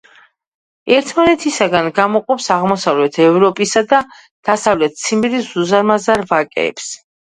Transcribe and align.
ერთმანეთისაგან 0.95 1.91
გამოყოფს 1.99 2.49
აღმოსავლეთ 2.57 3.21
ევროპისა 3.29 3.87
და 3.95 4.03
დასავლეთ 4.53 5.01
ციმბირის 5.07 5.57
უზარმაზარ 5.67 6.31
ვაკეებს. 6.37 6.95